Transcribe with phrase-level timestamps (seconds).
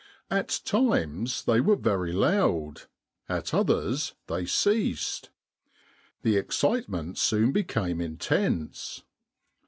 [0.31, 2.87] At times they were very loud;
[3.29, 5.29] at others they ceased.
[6.23, 9.03] The excitement soon became intense.